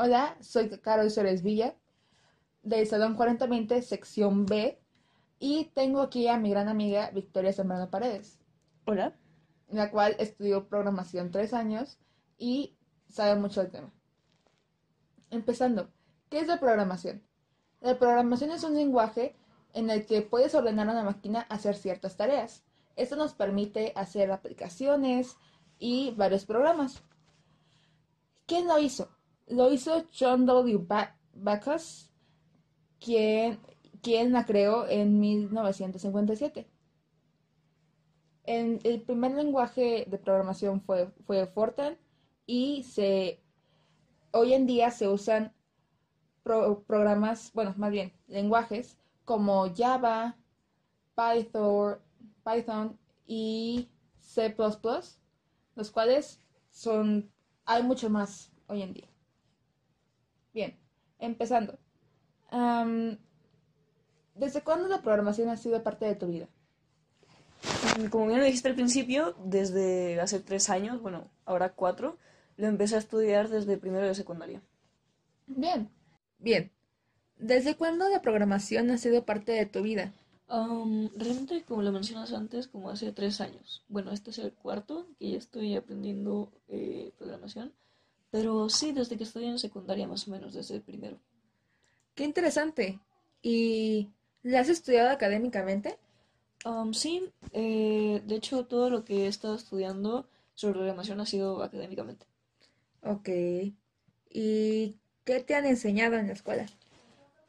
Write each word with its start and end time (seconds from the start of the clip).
Hola, 0.00 0.36
soy 0.40 0.70
Caro 0.78 1.10
Suárez 1.10 1.42
Villa, 1.42 1.74
del 2.62 2.86
Salón 2.86 3.16
4020, 3.16 3.82
sección 3.82 4.46
B, 4.46 4.80
y 5.40 5.72
tengo 5.74 6.02
aquí 6.02 6.28
a 6.28 6.38
mi 6.38 6.50
gran 6.50 6.68
amiga 6.68 7.10
Victoria 7.10 7.52
Zambrano 7.52 7.90
Paredes. 7.90 8.38
Hola. 8.84 9.18
La 9.66 9.90
cual 9.90 10.14
estudió 10.20 10.68
programación 10.68 11.32
tres 11.32 11.52
años 11.52 11.98
y 12.38 12.76
sabe 13.08 13.40
mucho 13.40 13.60
del 13.60 13.72
tema. 13.72 13.92
Empezando, 15.30 15.90
¿qué 16.30 16.38
es 16.38 16.46
la 16.46 16.60
programación? 16.60 17.24
La 17.80 17.98
programación 17.98 18.52
es 18.52 18.62
un 18.62 18.76
lenguaje 18.76 19.34
en 19.72 19.90
el 19.90 20.06
que 20.06 20.22
puedes 20.22 20.54
ordenar 20.54 20.88
a 20.88 20.92
una 20.92 21.02
máquina 21.02 21.44
a 21.48 21.56
hacer 21.56 21.74
ciertas 21.74 22.16
tareas. 22.16 22.62
Esto 22.94 23.16
nos 23.16 23.34
permite 23.34 23.92
hacer 23.96 24.30
aplicaciones 24.30 25.36
y 25.76 26.14
varios 26.16 26.46
programas. 26.46 27.02
¿Quién 28.46 28.68
lo 28.68 28.78
hizo? 28.78 29.17
Lo 29.48 29.72
hizo 29.72 30.04
John 30.18 30.46
W. 30.46 30.86
Backus, 31.34 32.10
quien, 33.00 33.58
quien 34.02 34.32
la 34.32 34.44
creó 34.44 34.86
en 34.86 35.18
1957. 35.20 36.68
En 38.44 38.78
el 38.84 39.02
primer 39.02 39.32
lenguaje 39.32 40.06
de 40.08 40.18
programación 40.18 40.80
fue, 40.80 41.10
fue 41.26 41.46
Fortran 41.46 41.98
y 42.46 42.82
se, 42.84 43.42
hoy 44.32 44.54
en 44.54 44.66
día 44.66 44.90
se 44.90 45.08
usan 45.08 45.52
programas, 46.86 47.52
bueno, 47.52 47.74
más 47.76 47.90
bien 47.90 48.12
lenguajes 48.26 48.96
como 49.24 49.66
Java, 49.74 50.36
Python, 51.14 51.98
Python 52.44 52.98
y 53.26 53.90
C++, 54.18 54.54
los 55.74 55.90
cuales 55.90 56.40
son, 56.70 57.30
hay 57.66 57.82
mucho 57.82 58.08
más 58.08 58.50
hoy 58.66 58.82
en 58.82 58.94
día. 58.94 59.07
Bien, 60.58 60.76
empezando. 61.20 61.78
¿Desde 64.34 64.60
cuándo 64.64 64.88
la 64.88 65.02
programación 65.02 65.50
ha 65.50 65.56
sido 65.56 65.84
parte 65.84 66.04
de 66.04 66.16
tu 66.16 66.26
vida? 66.26 66.48
Mm, 67.96 68.06
como 68.06 68.26
bien 68.26 68.40
lo 68.40 68.44
dijiste 68.44 68.66
al 68.66 68.74
principio, 68.74 69.36
desde 69.44 70.20
hace 70.20 70.40
tres 70.40 70.68
años, 70.68 71.00
bueno, 71.00 71.30
ahora 71.44 71.74
cuatro, 71.74 72.18
lo 72.56 72.66
empecé 72.66 72.96
a 72.96 72.98
estudiar 72.98 73.48
desde 73.48 73.76
primero 73.76 74.08
de 74.08 74.16
secundaria. 74.16 74.60
Bien, 75.46 75.88
bien. 76.40 76.72
¿Desde 77.36 77.76
cuándo 77.76 78.08
la 78.08 78.20
programación 78.20 78.90
ha 78.90 78.98
sido 78.98 79.24
parte 79.24 79.52
de 79.52 79.66
tu 79.66 79.82
vida? 79.82 80.12
realmente, 80.48 81.62
como 81.68 81.82
lo 81.82 81.92
mencionas 81.92 82.32
antes, 82.32 82.66
como 82.66 82.90
hace 82.90 83.12
tres 83.12 83.40
años. 83.40 83.84
Bueno, 83.86 84.10
este 84.10 84.30
es 84.30 84.38
el 84.38 84.52
cuarto 84.52 85.06
que 85.20 85.30
ya 85.30 85.38
estoy 85.38 85.76
aprendiendo 85.76 86.50
eh, 86.66 87.12
programación. 87.16 87.72
Pero 88.30 88.68
sí, 88.68 88.92
desde 88.92 89.16
que 89.16 89.24
estoy 89.24 89.46
en 89.46 89.58
secundaria 89.58 90.06
más 90.06 90.28
o 90.28 90.30
menos, 90.30 90.54
desde 90.54 90.76
el 90.76 90.82
primero. 90.82 91.18
Qué 92.14 92.24
interesante. 92.24 92.98
¿Y 93.42 94.08
la 94.42 94.60
has 94.60 94.68
estudiado 94.68 95.10
académicamente? 95.10 95.98
sí, 96.92 97.30
eh, 97.52 98.22
de 98.26 98.34
hecho 98.34 98.66
todo 98.66 98.90
lo 98.90 99.04
que 99.04 99.24
he 99.24 99.26
estado 99.26 99.54
estudiando 99.54 100.26
sobre 100.54 100.74
programación 100.74 101.20
ha 101.20 101.26
sido 101.26 101.62
académicamente. 101.62 102.26
Ok. 103.02 103.28
¿Y 104.30 104.96
qué 105.24 105.40
te 105.40 105.54
han 105.54 105.66
enseñado 105.66 106.16
en 106.16 106.26
la 106.26 106.32
escuela? 106.32 106.66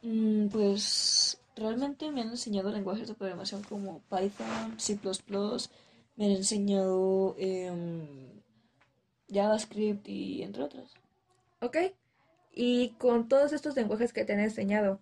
Mm, 0.02 0.48
pues 0.48 1.40
realmente 1.56 2.12
me 2.12 2.22
han 2.22 2.30
enseñado 2.30 2.72
lenguajes 2.72 3.08
de 3.08 3.16
programación 3.16 3.64
como 3.64 4.02
Python, 4.10 4.80
C++, 4.80 4.98
me 6.16 6.26
han 6.26 6.32
enseñado 6.32 7.36
em, 7.38 8.39
JavaScript 9.30 10.08
y 10.08 10.44
entre 10.44 10.64
otros. 10.64 10.94
Ok. 11.62 11.78
Y 12.52 12.90
con 12.98 13.28
todos 13.28 13.54
estos 13.54 13.76
lenguajes 13.76 14.14
que 14.14 14.26
te 14.26 14.34
han 14.34 14.40
enseñado, 14.40 15.02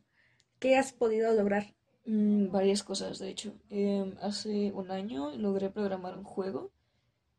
¿qué 0.59 0.75
has 0.75 0.91
podido 0.91 1.33
lograr? 1.33 1.73
Mm, 2.05 2.51
varias 2.51 2.83
cosas, 2.83 3.19
de 3.19 3.29
hecho. 3.29 3.53
Em, 3.69 4.15
hace 4.21 4.71
un 4.73 4.91
año 4.91 5.31
logré 5.35 5.69
programar 5.69 6.17
un 6.17 6.23
juego. 6.23 6.71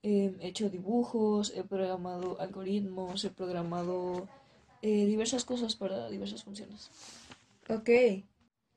Em, 0.03 0.37
he 0.41 0.49
hecho 0.49 0.71
dibujos, 0.71 1.53
he 1.55 1.65
programado 1.65 2.41
algoritmos, 2.41 3.25
he 3.25 3.31
programado 3.31 4.29
eh, 4.83 5.07
diversas 5.07 5.45
cosas 5.45 5.77
para 5.77 6.09
diversas 6.09 6.45
funciones. 6.45 6.91
Ok. 7.69 7.91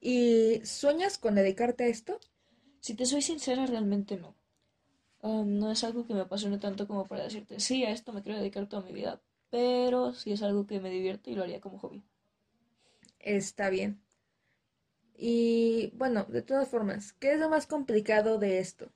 ¿Y 0.02 0.62
sueñas 0.66 1.18
con 1.18 1.36
dedicarte 1.36 1.86
a 1.86 1.88
esto? 1.88 2.20
Si 2.80 2.96
te 2.96 3.06
soy 3.06 3.22
sincera, 3.22 3.66
realmente 3.68 4.18
no 4.18 4.41
no 5.22 5.72
es 5.72 5.84
algo 5.84 6.06
que 6.06 6.14
me 6.14 6.22
apasione 6.22 6.58
tanto 6.58 6.88
como 6.88 7.08
para 7.08 7.24
decirte, 7.24 7.60
sí, 7.60 7.84
a 7.86 7.92
esto 7.92 8.14
me 8.14 8.24
quiero 8.24 8.40
dedicar 8.40 8.68
toda 8.68 8.82
mi 8.82 8.92
vida, 8.92 9.22
pero 9.50 10.14
sí 10.14 10.32
es 10.32 10.42
algo 10.42 10.66
que 10.66 10.80
me 10.80 10.90
divierte 10.90 11.32
y 11.32 11.36
lo 11.36 11.44
haría 11.44 11.62
como 11.62 11.80
hobby. 11.80 12.04
Está 13.20 13.70
bien. 13.70 14.02
Y 15.16 15.92
bueno, 15.96 16.26
de 16.26 16.42
todas 16.42 16.68
formas, 16.68 17.14
¿qué 17.14 17.34
es 17.34 17.40
lo 17.40 17.50
más 17.50 17.68
complicado 17.68 18.40
de 18.40 18.60
esto? 18.60 18.90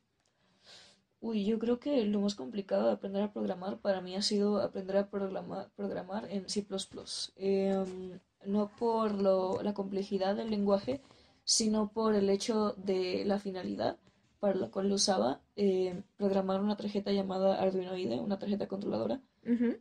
Uy, 1.20 1.46
yo 1.46 1.60
creo 1.60 1.80
que 1.80 2.04
lo 2.06 2.22
más 2.22 2.36
complicado 2.36 2.88
de 2.88 2.94
aprender 2.94 3.24
a 3.24 3.34
programar 3.34 3.80
para 3.80 4.02
mí 4.02 4.16
ha 4.16 4.22
sido 4.22 4.62
aprender 4.62 4.98
a 4.98 5.10
programar, 5.10 5.70
programar 5.76 6.32
en 6.32 6.50
C⁇ 6.50 6.68
eh, 7.36 8.20
no 8.46 8.72
por 8.76 9.12
lo, 9.14 9.62
la 9.64 9.74
complejidad 9.74 10.36
del 10.36 10.50
lenguaje, 10.52 11.02
sino 11.44 11.92
por 11.92 12.16
el 12.16 12.30
hecho 12.30 12.74
de 12.74 13.24
la 13.26 13.40
finalidad 13.40 13.98
para 14.40 14.56
la 14.56 14.70
cual 14.70 14.90
lo 14.90 14.96
usaba, 14.96 15.42
eh, 15.56 16.04
programar 16.18 16.62
una 16.62 16.78
tarjeta 16.78 17.12
llamada 17.12 17.62
Arduinoide, 17.62 18.20
una 18.20 18.40
tarjeta 18.40 18.68
controladora, 18.68 19.22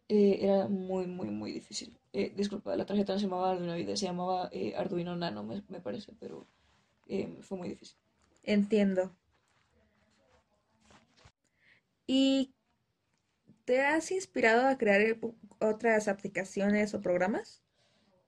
eh, 0.09 0.39
era 0.43 0.69
muy, 0.69 1.07
muy, 1.07 1.29
muy 1.29 1.53
difícil. 1.53 1.99
Eh, 2.13 2.33
disculpa, 2.37 2.77
la 2.77 2.85
tarjeta 2.87 3.13
no 3.13 3.19
se 3.19 3.27
llamaba 3.27 3.53
Arduinoide, 3.53 3.97
se 3.97 4.07
llamaba 4.07 4.51
Arduino 4.77 5.17
Nano, 5.17 5.43
me, 5.43 5.63
me 5.69 5.81
parece, 5.81 6.13
pero 6.19 6.47
fue 7.41 7.59
muy 7.59 7.69
difícil. 7.69 7.97
Entiendo. 8.43 9.15
¿Y 12.07 12.55
te 13.65 13.81
has 13.81 14.11
inspirado 14.11 14.67
a 14.67 14.77
crear 14.77 15.19
otras 15.61 16.09
aplicaciones 16.09 16.95
o 16.95 17.01
programas? 17.01 17.63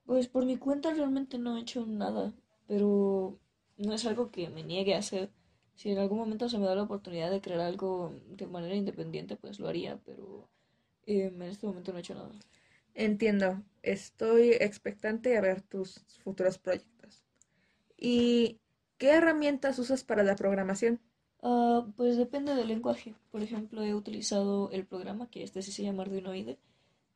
Pues 0.07 0.29
por 0.29 0.47
mi 0.47 0.57
cuenta 0.57 0.95
realmente 0.95 1.37
no 1.37 1.57
he 1.57 1.61
hecho 1.61 1.85
nada, 1.85 2.33
pero 2.67 3.39
no 3.77 3.93
es 3.93 4.07
algo 4.07 4.31
que 4.31 4.49
me 4.49 4.63
niegue 4.63 4.95
a 4.95 4.99
hacer 4.99 5.31
si 5.77 5.91
en 5.91 5.99
algún 5.99 6.19
momento 6.19 6.49
se 6.49 6.59
me 6.59 6.67
da 6.67 6.75
la 6.75 6.83
oportunidad 6.83 7.31
de 7.31 7.41
crear 7.41 7.61
algo 7.61 8.13
de 8.31 8.47
manera 8.47 8.75
independiente, 8.75 9.37
pues 9.37 9.61
lo 9.61 9.69
haría, 9.69 9.99
pero 10.05 10.49
em, 11.05 11.41
en 11.43 11.49
este 11.51 11.67
momento 11.67 11.93
no 11.93 11.99
he 11.99 12.01
hecho 12.01 12.15
nada. 12.15 12.33
Entiendo. 12.95 13.63
Estoy 13.83 14.53
expectante 14.53 15.37
a 15.37 15.41
ver 15.43 15.61
tus 15.61 16.01
futuros 16.25 16.59
proyectos. 16.59 17.25
¿Y 17.97 18.59
qué 18.97 19.11
herramientas 19.11 19.79
usas 19.79 20.03
para 20.03 20.23
la 20.23 20.35
programación? 20.35 20.99
Uh, 21.43 21.93
pues 21.93 22.17
depende 22.17 22.55
del 22.55 22.69
lenguaje. 22.69 23.15
Por 23.31 23.43
ejemplo, 23.43 23.83
he 23.83 23.95
utilizado 23.95 24.71
el 24.71 24.87
programa, 24.87 25.31
que 25.31 25.43
este 25.43 25.61
sí 25.61 25.73
se 25.73 25.83
llama 25.83 26.05
Arduinoide. 26.05 26.59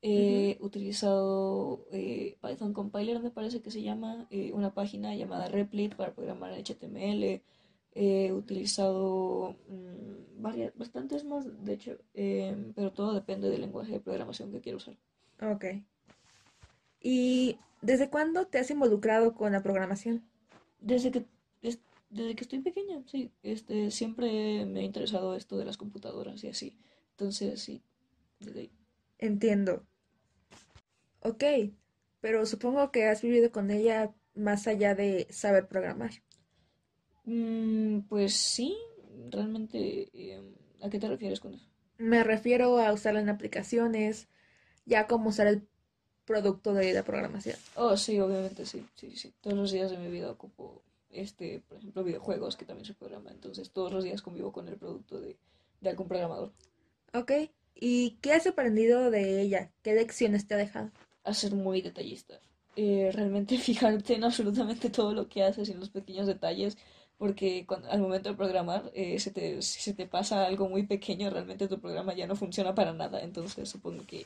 He 0.02 0.56
utilizado 0.60 1.86
eh, 1.92 2.38
Python 2.40 2.72
Compiler, 2.72 3.20
me 3.20 3.30
parece 3.30 3.60
que 3.60 3.70
se 3.70 3.82
llama, 3.82 4.26
eh, 4.30 4.50
una 4.54 4.72
página 4.72 5.14
llamada 5.14 5.48
Replit 5.48 5.94
para 5.94 6.14
programar 6.14 6.52
en 6.52 6.64
HTML. 6.64 7.42
He 7.92 8.32
utilizado 8.32 9.56
mm, 9.68 10.42
varias, 10.42 10.76
bastantes 10.76 11.24
más, 11.24 11.44
de 11.64 11.72
hecho, 11.72 11.98
em, 12.14 12.72
pero 12.74 12.92
todo 12.92 13.14
depende 13.14 13.50
del 13.50 13.62
lenguaje 13.62 13.92
de 13.92 14.00
programación 14.00 14.52
que 14.52 14.60
quiero 14.60 14.78
usar. 14.78 14.96
Ok. 15.42 15.64
¿Y 17.00 17.58
desde 17.82 18.10
cuándo 18.10 18.46
te 18.46 18.58
has 18.58 18.70
involucrado 18.70 19.34
con 19.34 19.52
la 19.52 19.62
programación? 19.62 20.22
Desde 20.80 21.10
que, 21.10 21.26
desde 22.10 22.34
que 22.34 22.44
estoy 22.44 22.60
pequeña, 22.60 23.02
sí. 23.06 23.30
Este, 23.42 23.90
siempre 23.90 24.66
me 24.66 24.80
ha 24.80 24.84
interesado 24.84 25.34
esto 25.34 25.56
de 25.56 25.64
las 25.64 25.76
computadoras 25.76 26.42
y 26.44 26.48
así. 26.48 26.76
Entonces, 27.12 27.60
sí, 27.62 27.82
desde 28.38 28.60
ahí. 28.60 28.70
Entiendo. 29.18 29.84
Ok, 31.22 31.44
pero 32.20 32.46
supongo 32.46 32.90
que 32.90 33.06
has 33.06 33.22
vivido 33.22 33.52
con 33.52 33.70
ella 33.70 34.14
más 34.34 34.66
allá 34.66 34.94
de 34.94 35.26
saber 35.30 35.68
programar. 35.68 36.12
Mm, 37.24 38.00
pues 38.08 38.34
sí, 38.34 38.76
realmente, 39.30 40.10
em, 40.12 40.54
¿a 40.82 40.90
qué 40.90 40.98
te 40.98 41.08
refieres 41.08 41.40
con 41.40 41.54
eso? 41.54 41.66
Me 41.98 42.24
refiero 42.24 42.78
a 42.78 42.92
usarla 42.92 43.20
en 43.20 43.28
aplicaciones, 43.28 44.28
ya 44.86 45.06
como 45.06 45.28
usar 45.28 45.46
el 45.46 45.68
producto 46.24 46.72
de 46.72 46.92
la 46.94 47.02
programación. 47.02 47.56
Oh, 47.74 47.96
sí, 47.96 48.18
obviamente, 48.20 48.64
sí, 48.64 48.86
sí, 48.94 49.16
sí. 49.16 49.34
Todos 49.40 49.56
los 49.56 49.72
días 49.72 49.90
de 49.90 49.98
mi 49.98 50.10
vida 50.10 50.30
ocupo, 50.30 50.82
este, 51.10 51.62
por 51.68 51.78
ejemplo, 51.78 52.04
videojuegos 52.04 52.56
que 52.56 52.64
también 52.64 52.86
se 52.86 52.94
programan. 52.94 53.34
Entonces, 53.34 53.70
todos 53.70 53.92
los 53.92 54.04
días 54.04 54.22
convivo 54.22 54.52
con 54.52 54.68
el 54.68 54.76
producto 54.76 55.20
de, 55.20 55.36
de 55.80 55.90
algún 55.90 56.08
programador. 56.08 56.52
Ok. 57.12 57.32
¿Y 57.74 58.18
qué 58.20 58.32
has 58.32 58.46
aprendido 58.46 59.10
de 59.10 59.40
ella? 59.40 59.72
¿Qué 59.82 59.94
lecciones 59.94 60.46
te 60.46 60.54
ha 60.54 60.58
dejado? 60.58 60.90
A 61.24 61.34
ser 61.34 61.54
muy 61.54 61.82
detallista. 61.82 62.40
Eh, 62.76 63.10
realmente 63.12 63.58
fijarte 63.58 64.14
en 64.14 64.24
absolutamente 64.24 64.90
todo 64.90 65.12
lo 65.12 65.28
que 65.28 65.42
haces 65.42 65.68
y 65.68 65.72
en 65.72 65.80
los 65.80 65.90
pequeños 65.90 66.26
detalles 66.26 66.78
porque 67.20 67.66
al 67.90 68.00
momento 68.00 68.30
de 68.30 68.34
programar, 68.34 68.90
eh, 68.94 69.18
se 69.18 69.30
te, 69.30 69.60
si 69.60 69.82
se 69.82 69.92
te 69.92 70.06
pasa 70.06 70.46
algo 70.46 70.70
muy 70.70 70.84
pequeño, 70.84 71.28
realmente 71.28 71.68
tu 71.68 71.78
programa 71.78 72.14
ya 72.14 72.26
no 72.26 72.34
funciona 72.34 72.74
para 72.74 72.94
nada. 72.94 73.20
Entonces 73.20 73.68
supongo 73.68 74.06
que 74.06 74.24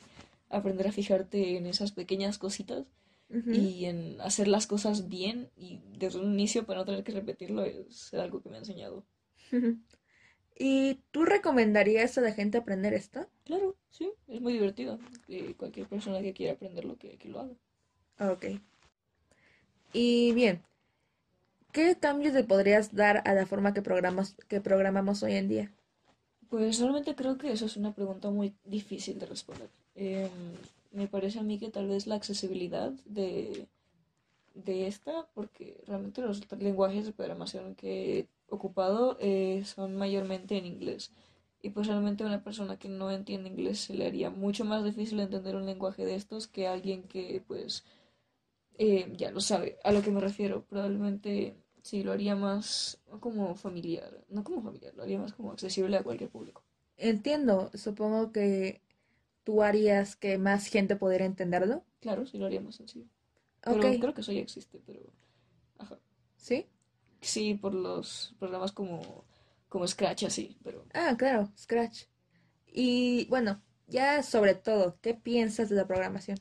aprender 0.49 0.87
a 0.87 0.93
fijarte 0.93 1.57
en 1.57 1.67
esas 1.67 1.91
pequeñas 1.91 2.39
cositas 2.39 2.87
y 3.53 3.87
en 3.87 4.21
hacer 4.21 4.47
las 4.47 4.69
cosas 4.69 5.09
bien 5.09 5.51
y 5.57 5.81
desde 5.99 6.21
un 6.21 6.35
inicio 6.35 6.67
para 6.67 6.79
no 6.79 6.85
tener 6.85 7.03
que 7.03 7.11
repetirlo 7.11 7.65
es 7.65 8.15
algo 8.15 8.41
que 8.41 8.49
me 8.49 8.55
ha 8.55 8.61
enseñado. 8.61 9.05
¿Y 10.57 11.01
tú 11.11 11.25
recomendarías 11.25 12.17
a 12.17 12.21
la 12.21 12.31
gente 12.31 12.59
aprender 12.59 12.95
esto? 12.95 13.29
Claro, 13.43 13.75
sí, 13.91 14.13
es 14.29 14.41
muy 14.41 14.53
divertido. 14.53 15.01
Y 15.27 15.55
cualquier 15.55 15.89
persona 15.89 16.23
que 16.23 16.33
quiera 16.33 16.53
aprenderlo, 16.53 16.97
que, 16.97 17.19
que 17.19 17.29
lo 17.29 17.41
haga. 17.41 17.55
Ok. 18.33 18.47
Y 19.93 20.33
bien, 20.33 20.63
¿qué 21.75 21.97
cambios 21.97 22.33
le 22.33 22.45
podrías 22.45 22.95
dar 22.95 23.21
a 23.27 23.35
la 23.35 23.45
forma 23.45 23.75
que, 23.75 23.83
programas, 23.83 24.37
que 24.49 24.61
programamos 24.63 25.23
hoy 25.23 25.35
en 25.35 25.49
día? 25.49 25.73
Pues 26.49 26.79
realmente 26.79 27.17
creo 27.17 27.37
que 27.37 27.53
eso 27.53 27.67
es 27.67 27.77
una 27.77 27.93
pregunta 27.93 28.31
muy 28.31 28.55
difícil 28.65 29.19
de 29.19 29.27
responder. 29.27 29.69
Em, 29.97 30.31
me 30.93 31.09
parece 31.09 31.41
a 31.41 31.43
mí 31.43 31.59
que 31.59 31.71
tal 31.71 31.89
vez 31.89 32.07
la 32.07 32.15
accesibilidad 32.15 32.93
de, 33.07 33.67
de 34.55 34.87
esta, 34.87 35.27
porque 35.35 35.83
realmente 35.87 36.23
los 36.23 36.41
lenguajes 36.53 37.07
de 37.07 37.13
programación 37.13 37.75
que 37.75 38.21
he 38.21 38.29
ocupado 38.49 39.17
eh, 39.21 39.65
son 39.65 39.97
mayormente 39.97 40.57
en 40.57 40.67
inglés. 40.67 41.11
Y 41.61 41.71
pues 41.71 41.89
realmente 41.89 42.23
a 42.23 42.29
una 42.29 42.45
persona 42.45 42.79
que 42.79 42.89
no 42.89 43.11
entiende 43.11 43.49
inglés 43.49 43.81
se 43.81 43.95
le 43.95 44.07
haría 44.07 44.31
mucho 44.31 44.65
más 44.65 44.85
difícil 44.85 45.19
entender 45.19 45.57
un 45.57 45.67
lenguaje 45.67 46.05
de 46.05 46.15
estos 46.15 46.47
que 46.47 46.69
alguien 46.69 47.03
que 47.05 47.43
pues 47.49 47.85
eh, 48.79 49.13
ya 49.17 49.33
lo 49.33 49.41
sabe. 49.41 49.79
A 49.83 49.91
lo 49.91 50.03
que 50.03 50.11
me 50.11 50.21
refiero, 50.21 50.65
probablemente 50.65 51.57
sí 51.85 52.03
lo 52.03 52.13
haría 52.13 52.35
más 52.35 52.99
como 53.21 53.55
familiar, 53.55 54.25
no 54.31 54.43
como 54.43 54.63
familiar, 54.63 54.95
lo 54.95 55.03
haría 55.03 55.19
más 55.19 55.35
como 55.35 55.53
accesible 55.53 55.99
a 55.99 56.03
cualquier 56.03 56.31
público. 56.31 56.65
Entiendo, 56.97 57.71
supongo 57.75 58.33
que 58.33 58.81
tú 59.45 59.63
harías 59.63 60.17
que 60.17 60.39
más 60.39 60.67
gente 60.67 60.97
pudiera 60.97 61.27
entenderlo. 61.27 61.85
Claro, 62.01 62.27
sí 62.27 62.39
lo 62.39 62.47
haría 62.47 62.63
más 62.63 62.77
sencillo. 62.77 63.07
Pero 63.63 63.81
creo 63.81 64.15
que 64.15 64.23
eso 64.23 64.33
ya 64.33 64.41
existe, 64.41 64.81
pero... 64.87 65.01
Ajá. 65.79 65.99
¿Sí? 66.39 66.67
Sí, 67.21 67.55
por 67.55 67.75
los 67.75 68.35
programas 68.39 68.73
como, 68.73 69.25
como 69.69 69.87
Scratch, 69.87 70.25
así, 70.25 70.57
pero... 70.65 70.87
Ah, 70.95 71.15
claro, 71.19 71.53
Scratch. 71.59 72.05
Y 72.67 73.27
bueno, 73.27 73.61
ya 73.89 74.23
sobre 74.23 74.55
todo, 74.55 74.97
¿qué 75.03 75.13
piensas 75.13 75.69
de 75.69 75.77
la 75.77 75.87
programación? 75.87 76.39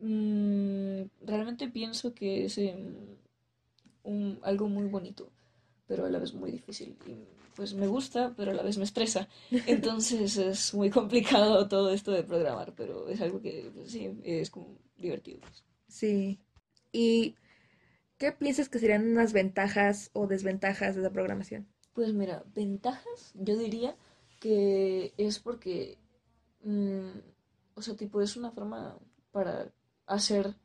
Mm, 0.00 1.02
realmente 1.24 1.68
pienso 1.68 2.12
que 2.12 2.46
es 2.46 2.58
em, 2.58 3.12
un, 4.02 4.38
algo 4.42 4.68
muy 4.68 4.86
bonito, 4.86 5.30
pero 5.86 6.06
a 6.06 6.10
la 6.10 6.18
vez 6.18 6.34
muy 6.34 6.50
difícil. 6.50 6.96
Y 7.06 7.16
pues 7.54 7.74
me 7.74 7.86
gusta, 7.86 8.32
pero 8.36 8.52
a 8.52 8.54
la 8.54 8.62
vez 8.62 8.78
me 8.78 8.84
estresa. 8.84 9.28
Entonces 9.66 10.36
es 10.36 10.74
muy 10.74 10.90
complicado 10.90 11.68
todo 11.68 11.92
esto 11.92 12.12
de 12.12 12.22
programar, 12.22 12.74
pero 12.74 13.08
es 13.08 13.20
algo 13.20 13.40
que 13.40 13.70
pues, 13.74 13.90
sí, 13.90 14.10
es 14.24 14.50
como 14.50 14.78
divertido. 14.96 15.40
Sí. 15.88 16.40
¿Y 16.92 17.36
qué 18.18 18.32
piensas 18.32 18.68
que 18.68 18.78
serían 18.78 19.10
unas 19.10 19.32
ventajas 19.32 20.10
o 20.12 20.26
desventajas 20.26 20.96
de 20.96 21.02
la 21.02 21.10
programación? 21.10 21.66
Pues 21.92 22.14
mira, 22.14 22.42
ventajas, 22.54 23.32
yo 23.34 23.56
diría 23.56 23.96
que 24.40 25.12
es 25.18 25.38
porque, 25.38 25.98
mm, 26.64 27.10
o 27.74 27.82
sea, 27.82 27.94
tipo, 27.96 28.20
es 28.22 28.36
una 28.36 28.50
forma 28.50 28.98
para 29.30 29.70
hacer 30.06 30.56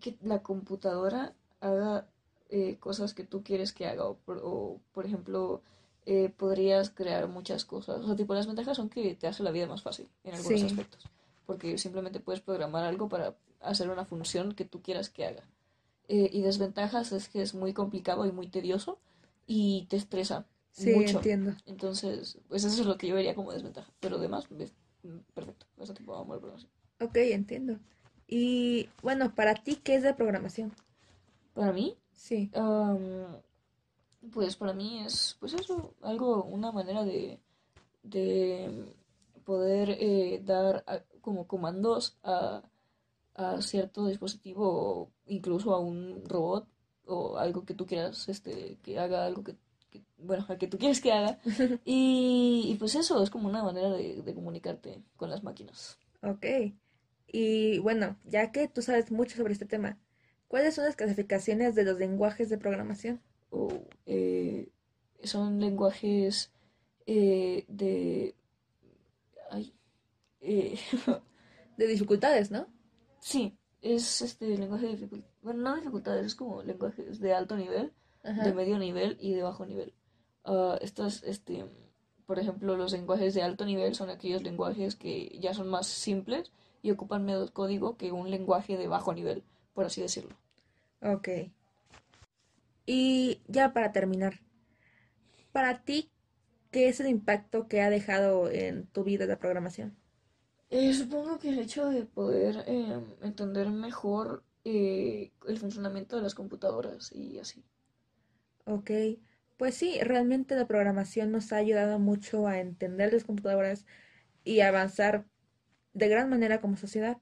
que 0.00 0.16
la 0.22 0.42
computadora 0.42 1.34
haga 1.60 2.08
eh, 2.54 2.76
cosas 2.78 3.14
que 3.14 3.24
tú 3.24 3.42
quieres 3.42 3.72
que 3.72 3.86
haga. 3.86 4.04
O, 4.04 4.78
por, 4.92 5.06
ejemplo, 5.06 5.62
eh, 6.04 6.28
podrías 6.36 6.90
crear 6.90 7.26
muchas 7.26 7.64
cosas. 7.64 8.02
O 8.02 8.06
sea, 8.06 8.14
tipo, 8.14 8.34
las 8.34 8.46
ventajas 8.46 8.76
son 8.76 8.90
que 8.90 9.14
te 9.14 9.26
hace 9.26 9.42
la 9.42 9.50
vida 9.52 9.66
más 9.66 9.80
fácil 9.80 10.06
en 10.22 10.34
algunos 10.34 10.62
aspectos. 10.62 11.08
Porque 11.46 11.78
simplemente 11.78 12.20
puedes 12.20 12.42
programar 12.42 12.84
algo 12.84 13.08
para 13.08 13.34
hacer 13.60 13.88
una 13.88 14.04
función 14.04 14.52
que 14.52 14.66
tú 14.66 14.82
quieras 14.82 15.08
que 15.08 15.24
haga. 15.24 15.44
Eh, 16.08 16.28
y 16.30 16.42
desventajas 16.42 17.12
es 17.12 17.30
que 17.30 17.40
es 17.40 17.54
muy 17.54 17.72
complicado 17.72 18.26
y 18.26 18.32
muy 18.32 18.48
tedioso 18.48 18.98
y 19.46 19.86
te 19.88 19.96
estresa 19.96 20.44
sí, 20.72 20.90
entiendo. 20.90 21.54
Entonces, 21.64 22.38
pues 22.48 22.64
eso 22.64 22.82
es 22.82 22.86
lo 22.86 22.98
que 22.98 23.06
yo 23.06 23.14
vería 23.14 23.34
como 23.34 23.50
desventaja. 23.50 23.90
Pero 23.98 24.16
además, 24.16 24.46
perfecto. 25.32 25.64
Ese 25.80 25.94
tipo 25.94 26.14
de 26.14 26.20
amor 26.20 26.38
programación. 26.38 26.70
Ok, 27.00 27.16
entiendo. 27.16 27.78
Y 28.28 28.90
bueno, 29.00 29.34
para 29.34 29.54
ti, 29.54 29.76
¿qué 29.76 29.94
es 29.94 30.02
de 30.02 30.12
programación? 30.12 30.74
Para 31.54 31.72
mí, 31.72 31.96
Sí. 32.14 32.50
pues 34.32 34.56
para 34.56 34.72
mí 34.72 35.00
es, 35.04 35.36
pues 35.40 35.54
eso, 35.54 35.94
algo, 36.02 36.44
una 36.44 36.70
manera 36.72 37.04
de, 37.04 37.40
de 38.02 38.94
poder 39.44 39.90
eh, 39.90 40.40
dar 40.44 40.84
como 41.20 41.46
comandos 41.46 42.16
a, 42.22 42.62
a 43.34 43.62
cierto 43.62 44.06
dispositivo 44.06 44.68
o 44.68 45.10
incluso 45.26 45.74
a 45.74 45.80
un 45.80 46.22
robot 46.26 46.66
o 47.06 47.36
algo 47.38 47.64
que 47.64 47.74
tú 47.74 47.86
quieras 47.86 48.28
este 48.28 48.78
que 48.82 48.98
haga 48.98 49.26
algo 49.26 49.42
que, 49.42 49.56
bueno 50.18 50.46
que 50.58 50.68
tú 50.68 50.78
quieres 50.78 51.00
que 51.00 51.12
haga. 51.12 51.38
Y, 51.84 52.76
pues 52.78 52.94
eso 52.94 53.22
es 53.22 53.30
como 53.30 53.48
una 53.48 53.62
manera 53.62 53.90
de, 53.90 54.22
de, 54.22 54.34
comunicarte 54.34 55.02
con 55.16 55.30
las 55.30 55.42
máquinas. 55.42 55.98
Ok. 56.22 56.46
Y 57.26 57.78
bueno 57.78 58.16
ya 58.24 58.52
que 58.52 58.68
tú 58.68 58.82
sabes 58.82 59.10
mucho 59.10 59.36
sobre 59.36 59.52
este 59.54 59.66
tema 59.66 59.98
¿Cuáles 60.52 60.74
son 60.74 60.84
las 60.84 60.96
clasificaciones 60.96 61.74
de 61.74 61.82
los 61.82 61.98
lenguajes 61.98 62.50
de 62.50 62.58
programación? 62.58 63.22
Eh, 64.04 64.68
son 65.24 65.58
lenguajes 65.58 66.52
eh, 67.06 67.64
de... 67.68 68.34
Eh, 70.42 70.78
de 71.78 71.86
dificultades, 71.86 72.50
¿no? 72.50 72.66
Sí, 73.18 73.56
es 73.80 74.20
este 74.20 74.58
lenguaje 74.58 74.88
de 74.88 74.92
dificultades. 74.92 75.34
Bueno, 75.40 75.62
no 75.62 75.76
dificultades, 75.76 76.26
es 76.26 76.34
como 76.34 76.62
lenguajes 76.62 77.18
de 77.18 77.32
alto 77.32 77.56
nivel, 77.56 77.94
de 78.22 78.52
medio 78.52 78.78
nivel 78.78 79.16
y 79.22 79.32
de 79.32 79.42
bajo 79.42 79.64
nivel. 79.64 79.94
Uh, 80.44 80.74
estos, 80.82 81.22
este, 81.22 81.64
por 82.26 82.38
ejemplo, 82.38 82.76
los 82.76 82.92
lenguajes 82.92 83.32
de 83.32 83.40
alto 83.40 83.64
nivel 83.64 83.94
son 83.94 84.10
aquellos 84.10 84.42
lenguajes 84.42 84.96
que 84.96 85.34
ya 85.40 85.54
son 85.54 85.68
más 85.68 85.86
simples 85.86 86.52
y 86.82 86.90
ocupan 86.90 87.24
menos 87.24 87.52
código 87.52 87.96
que 87.96 88.12
un 88.12 88.30
lenguaje 88.30 88.76
de 88.76 88.86
bajo 88.86 89.14
nivel, 89.14 89.44
por 89.72 89.86
así 89.86 90.02
decirlo. 90.02 90.41
Ok. 91.02 91.28
Y 92.86 93.40
ya 93.48 93.72
para 93.72 93.92
terminar, 93.92 94.40
para 95.52 95.84
ti, 95.84 96.10
¿qué 96.70 96.88
es 96.88 97.00
el 97.00 97.08
impacto 97.08 97.68
que 97.68 97.80
ha 97.80 97.90
dejado 97.90 98.50
en 98.50 98.86
tu 98.86 99.04
vida 99.04 99.26
la 99.26 99.38
programación? 99.38 99.96
Eh, 100.70 100.94
supongo 100.94 101.38
que 101.38 101.50
el 101.50 101.58
hecho 101.58 101.90
de 101.90 102.04
poder 102.06 102.64
em, 102.66 103.04
entender 103.20 103.68
mejor 103.70 104.42
eh, 104.64 105.32
el 105.46 105.58
funcionamiento 105.58 106.16
de 106.16 106.22
las 106.22 106.34
computadoras 106.34 107.12
y 107.12 107.38
así. 107.38 107.64
Ok, 108.64 108.90
pues 109.58 109.74
sí, 109.74 109.98
realmente 110.02 110.54
la 110.56 110.66
programación 110.66 111.30
nos 111.30 111.52
ha 111.52 111.56
ayudado 111.56 111.98
mucho 111.98 112.46
a 112.46 112.58
entender 112.58 113.12
las 113.12 113.24
computadoras 113.24 113.84
y 114.44 114.60
avanzar 114.60 115.26
de 115.94 116.08
gran 116.08 116.30
manera 116.30 116.60
como 116.60 116.76
sociedad. 116.76 117.18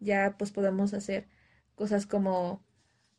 Ya 0.00 0.36
pues 0.38 0.52
podemos 0.52 0.94
hacer 0.94 1.28
cosas 1.74 2.06
como 2.06 2.65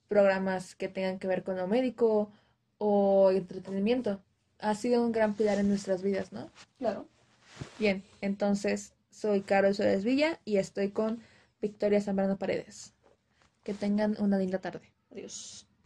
programas 0.07 0.75
que 0.75 0.87
tengan 0.87 1.19
que 1.19 1.27
ver 1.27 1.43
con 1.43 1.57
lo 1.57 1.67
médico 1.67 2.31
o 2.77 3.31
entretenimiento. 3.31 4.21
Ha 4.59 4.75
sido 4.75 5.03
un 5.03 5.11
gran 5.11 5.35
pilar 5.35 5.59
en 5.59 5.69
nuestras 5.69 6.01
vidas, 6.01 6.31
¿no? 6.31 6.49
Claro. 6.79 7.07
Bien, 7.79 8.03
entonces 8.21 8.93
soy 9.09 9.41
Carol 9.41 9.75
Suárez 9.75 10.03
Villa 10.03 10.39
y 10.45 10.57
estoy 10.57 10.91
con 10.91 11.21
Victoria 11.61 12.01
Zambrano 12.01 12.37
Paredes. 12.37 12.93
Que 13.63 13.73
tengan 13.73 14.15
una 14.19 14.37
linda 14.37 14.59
tarde. 14.59 14.93
Adiós. 15.11 15.66